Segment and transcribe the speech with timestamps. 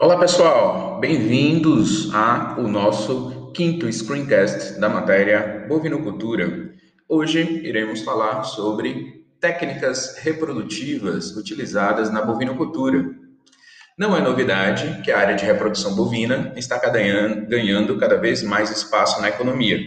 [0.00, 6.72] Olá pessoal, bem-vindos ao nosso quinto screencast da matéria bovinocultura.
[7.08, 13.10] Hoje iremos falar sobre técnicas reprodutivas utilizadas na bovinocultura.
[13.98, 19.20] Não é novidade que a área de reprodução bovina está ganhando cada vez mais espaço
[19.20, 19.80] na economia.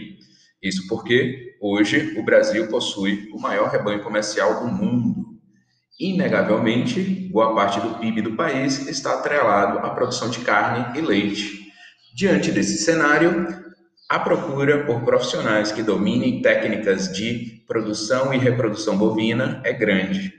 [0.62, 5.11] Isso porque hoje o Brasil possui o maior rebanho comercial do mundo
[5.98, 11.70] Inegavelmente, boa parte do PIB do país está atrelado à produção de carne e leite.
[12.14, 13.46] Diante desse cenário,
[14.08, 20.32] a procura por profissionais que dominem técnicas de produção e reprodução bovina é grande.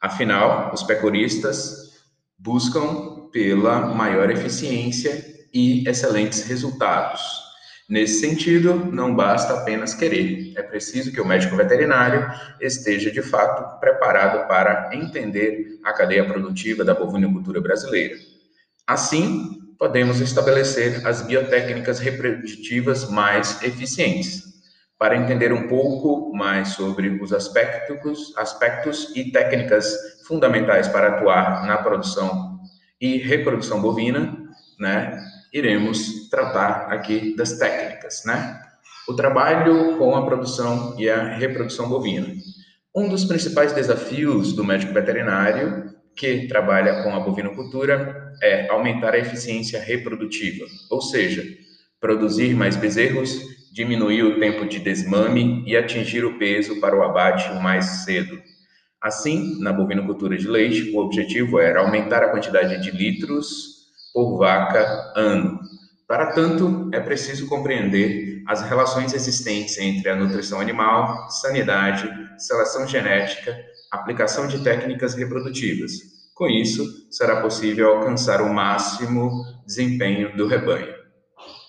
[0.00, 1.92] Afinal, os pecuaristas
[2.38, 5.24] buscam pela maior eficiência
[5.54, 7.20] e excelentes resultados.
[7.92, 12.26] Nesse sentido, não basta apenas querer, é preciso que o médico veterinário
[12.58, 18.14] esteja de fato preparado para entender a cadeia produtiva da bovinocultura brasileira.
[18.86, 24.42] Assim, podemos estabelecer as biotécnicas reprodutivas mais eficientes.
[24.98, 29.86] Para entender um pouco mais sobre os aspectos, aspectos e técnicas
[30.26, 32.58] fundamentais para atuar na produção
[32.98, 34.34] e reprodução bovina,
[34.80, 38.60] né, iremos tratar aqui das técnicas, né?
[39.08, 42.28] O trabalho com a produção e a reprodução bovina.
[42.94, 49.18] Um dos principais desafios do médico veterinário que trabalha com a bovinocultura é aumentar a
[49.18, 51.42] eficiência reprodutiva, ou seja,
[52.00, 53.40] produzir mais bezerros,
[53.72, 58.38] diminuir o tempo de desmame e atingir o peso para o abate o mais cedo.
[59.00, 63.71] Assim, na bovinocultura de leite, o objetivo era aumentar a quantidade de litros
[64.12, 65.60] por vaca ano.
[66.06, 73.56] Para tanto, é preciso compreender as relações existentes entre a nutrição animal, sanidade, seleção genética,
[73.90, 75.92] aplicação de técnicas reprodutivas.
[76.34, 80.92] Com isso, será possível alcançar o máximo desempenho do rebanho.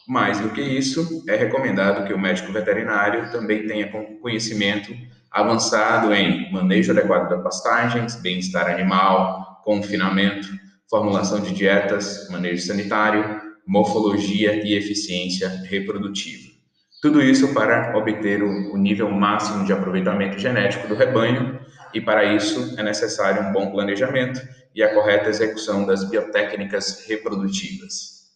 [0.07, 3.89] Mais do que isso, é recomendado que o médico veterinário também tenha
[4.21, 4.93] conhecimento
[5.31, 10.47] avançado em manejo adequado das pastagens, bem-estar animal, confinamento,
[10.93, 16.53] formulação de dietas, manejo sanitário, morfologia e eficiência reprodutiva.
[17.01, 21.59] Tudo isso para obter o, nível máximo de aproveitamento genético do rebanho,
[21.95, 24.39] e para isso é necessário um bom planejamento
[24.75, 28.29] e a correta execução das biotécnicas reprodutivas.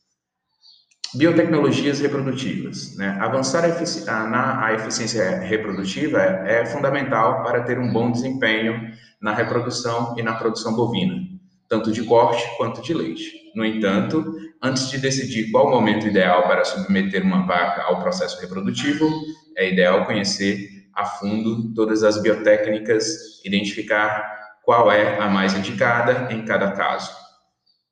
[1.14, 2.98] Biotecnologias reprodutivas.
[2.98, 3.20] Né?
[3.22, 8.92] Avançar a efici na a eficiência reprodutiva é, é fundamental para ter um bom desempenho
[9.22, 11.37] na reprodução e na produção bovina
[11.70, 13.52] tanto de corte quanto de leite.
[13.56, 14.24] No entanto,
[14.62, 19.10] antes de decidir qual o momento ideal para submeter uma vaca ao processo reprodutivo,
[19.58, 26.44] é ideal conhecer a fundo todas as biotécnicas, identificar qual é a mais indicada em
[26.44, 27.12] cada caso.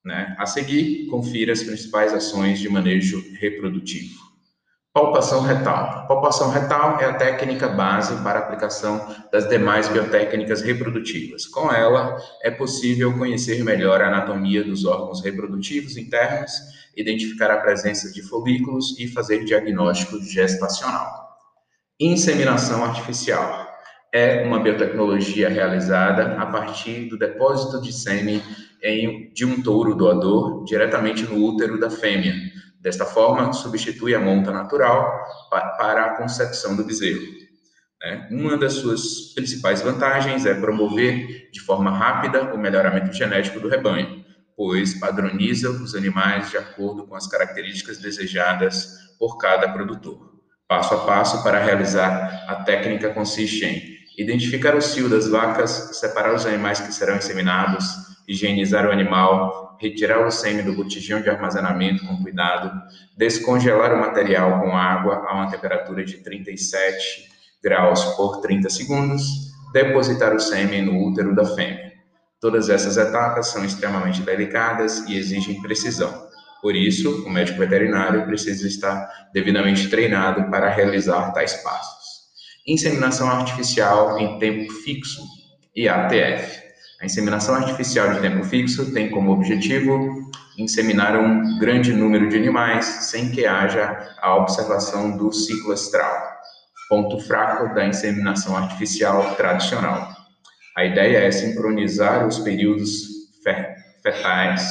[0.03, 0.35] Né?
[0.37, 4.34] A seguir, confira as principais ações de manejo reprodutivo.
[4.95, 6.07] Palpação retal.
[6.07, 11.45] Palpação retal é a técnica base para aplicação das demais biotécnicas reprodutivas.
[11.45, 16.49] Com ela, é possível conhecer melhor a anatomia dos órgãos reprodutivos internos,
[16.95, 21.11] identificar a presença de folículos e fazer diagnóstico gestacional.
[21.99, 23.67] Inseminação artificial
[24.13, 28.41] é uma biotecnologia realizada a partir do depósito de sêmen
[29.33, 32.33] de um touro doador diretamente no útero da fêmea
[32.85, 37.19] Desta forma, substitui a monta natural para a concepção do bezerro.
[37.99, 38.27] Né?
[38.29, 44.23] Uma das suas principais vantagens é promover de forma rápida o melhoramento genético do rebanho,
[44.55, 50.35] pois padroniza os animais de acordo com as características desejadas por cada produtor.
[50.67, 56.35] Passo a passo para realizar a técnica consiste em identificar o cio das vacas, separar
[56.35, 62.05] os animais que serão inseminados, higienizar o animal, retirar o sêmen do botijão de armazenamento
[62.05, 62.71] com cuidado,
[63.17, 67.29] descongelar o material com água a uma temperatura de 37
[67.63, 69.23] graus por 30 segundos,
[69.73, 71.93] depositar o sêmen no útero da fêmea.
[72.39, 76.25] Todas essas etapas são extremamente delicadas e exigem precisão.
[76.61, 82.05] Por isso, o médico veterinário precisa estar devidamente treinado para realizar tais passos.
[82.67, 85.21] Inseminação artificial em tempo fixo,
[85.75, 86.64] IATF.
[87.01, 92.85] A inseminação artificial de tempo fixo tem como objetivo inseminar um grande número de animais
[92.85, 96.15] sem que haja a observação do ciclo estral,
[96.87, 100.09] ponto fraco da inseminação artificial tradicional.
[100.77, 103.03] A ideia é sincronizar os períodos
[104.01, 104.65] fetais,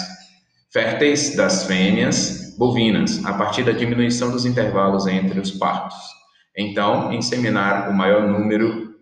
[0.73, 5.97] férteis das fêmeas bovinas, a partir da diminuição dos intervalos entre os partos.
[6.57, 8.94] Então, inseminar o maior número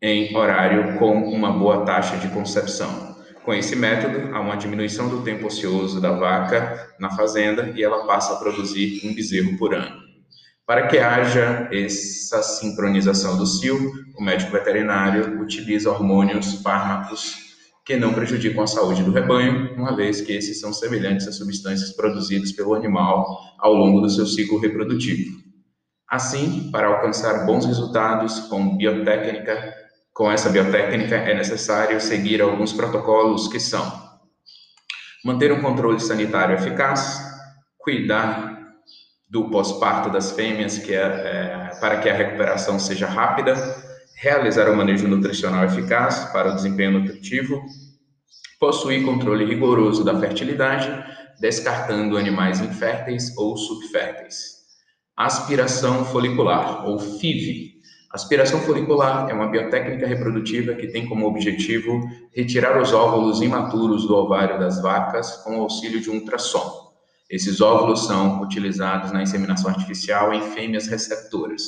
[0.00, 3.16] em horário com uma boa taxa de concepção.
[3.44, 8.06] Com esse método, há uma diminuição do tempo ocioso da vaca na fazenda e ela
[8.06, 10.06] passa a produzir um bezerro por ano.
[10.66, 17.46] Para que haja essa sincronização do cio, o médico veterinário utiliza hormônios, fármacos
[17.84, 21.94] que não prejudicam a saúde do rebanho, uma vez que esses são semelhantes às substâncias
[21.94, 23.24] produzidas pelo animal
[23.60, 25.38] ao longo do seu ciclo reprodutivo.
[26.10, 29.72] Assim, para alcançar bons resultados com biotécnica,
[30.16, 33.84] com essa biotécnica é necessário seguir alguns protocolos que são
[35.22, 37.20] manter um controle sanitário eficaz,
[37.76, 38.56] cuidar
[39.28, 43.54] do pós-parto das fêmeas que é, é, para que a recuperação seja rápida,
[44.16, 47.60] realizar o manejo nutricional eficaz para o desempenho nutritivo,
[48.58, 50.88] possuir controle rigoroso da fertilidade,
[51.38, 54.56] descartando animais inférteis ou subférteis.
[55.14, 57.75] Aspiração folicular, ou FIV.
[58.16, 62.00] Aspiração folicular é uma biotécnica reprodutiva que tem como objetivo
[62.34, 66.94] retirar os óvulos imaturos do ovário das vacas com o auxílio de um ultrassom.
[67.28, 71.60] Esses óvulos são utilizados na inseminação artificial em fêmeas receptoras.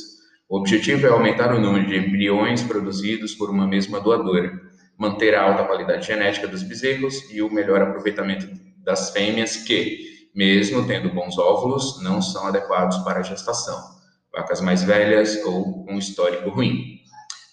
[0.48, 4.50] O objetivo é aumentar o número de embriões produzidos por uma mesma doadora,
[4.96, 8.48] manter a alta qualidade genética dos bezerros e o melhor aproveitamento
[8.82, 13.97] das fêmeas que, mesmo tendo bons óvulos, não são adequados para a gestação.
[14.38, 17.00] Vacas mais velhas ou com histórico ruim.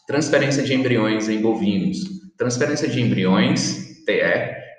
[0.06, 1.98] Transferência de embriões em bovinos.
[2.38, 4.22] Transferência de embriões, TE,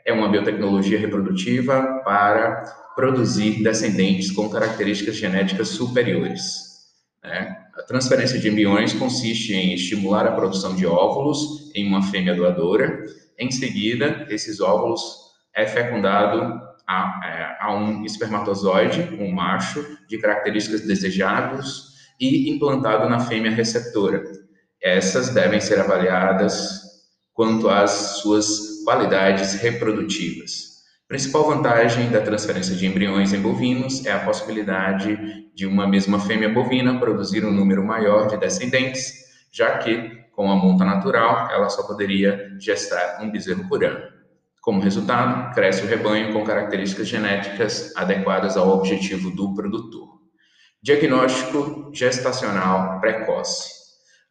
[0.04, 2.62] é uma biotecnologia reprodutiva para
[2.94, 6.86] produzir descendentes com características genéticas superiores.
[7.24, 7.56] Né?
[7.76, 13.04] A transferência de embriões consiste em estimular a produção de óvulos em uma fêmea doadora.
[13.36, 15.02] Em seguida, esses óvulos
[15.52, 21.85] é fecundado a, é, a um espermatozoide, um macho, de características desejadas
[22.18, 24.22] e implantado na fêmea receptora.
[24.82, 26.80] Essas devem ser avaliadas
[27.32, 27.90] quanto às
[28.20, 30.76] suas qualidades reprodutivas.
[31.08, 35.16] Principal vantagem da transferência de embriões em bovinos é a possibilidade
[35.54, 39.12] de uma mesma fêmea bovina produzir um número maior de descendentes,
[39.52, 44.00] já que, com a monta natural, ela só poderia gestar um bezerro por ano.
[44.60, 50.15] Como resultado, cresce o rebanho com características genéticas adequadas ao objetivo do produtor.
[50.86, 53.72] Diagnóstico gestacional precoce.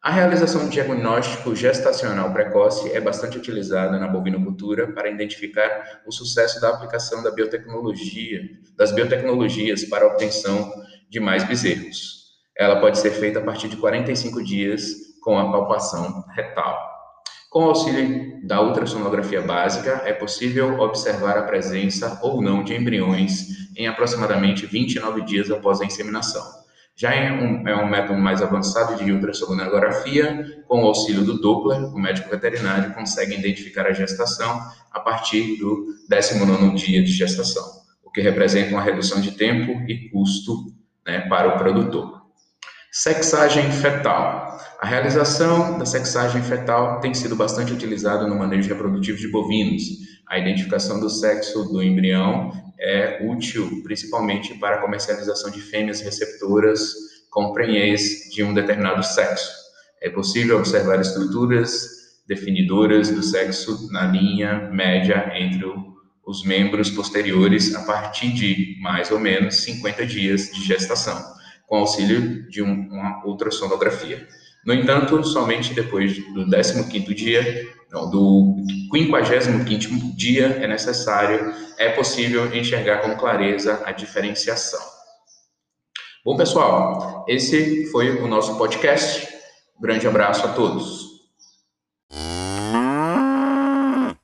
[0.00, 6.58] A realização de diagnóstico gestacional precoce é bastante utilizada na bovinocultura para identificar o sucesso
[6.58, 8.40] da aplicação da biotecnologia,
[8.74, 10.72] das biotecnologias para a obtenção
[11.10, 12.24] de mais bezerros.
[12.56, 16.95] Ela pode ser feita a partir de 45 dias com a palpação retal.
[17.56, 23.46] Com o auxílio da ultrassonografia básica, é possível observar a presença ou não de embriões
[23.74, 26.42] em aproximadamente 29 dias após a inseminação.
[26.94, 31.82] Já é um, é um método mais avançado de ultrassonografia, com o auxílio do Doppler,
[31.94, 34.60] o médico veterinário consegue identificar a gestação
[34.92, 37.64] a partir do 19 dia de gestação,
[38.04, 40.74] o que representa uma redução de tempo e custo
[41.06, 42.15] né, para o produtor.
[42.98, 44.58] Sexagem fetal.
[44.80, 49.82] A realização da sexagem fetal tem sido bastante utilizada no manejo reprodutivo de bovinos.
[50.26, 52.50] A identificação do sexo do embrião
[52.80, 56.94] é útil principalmente para a comercialização de fêmeas receptoras
[57.28, 59.52] com prenhez de um determinado sexo.
[60.00, 61.86] É possível observar estruturas
[62.26, 65.66] definidoras do sexo na linha média entre
[66.26, 71.35] os membros posteriores a partir de mais ou menos 50 dias de gestação,
[71.66, 74.26] com auxílio de uma ultrassonografia.
[74.64, 78.56] No entanto, somente depois do 15º dia, não, do
[78.92, 84.80] 55º dia é necessário, é possível enxergar com clareza a diferenciação.
[86.24, 89.28] Bom, pessoal, esse foi o nosso podcast.
[89.80, 91.05] grande abraço a todos.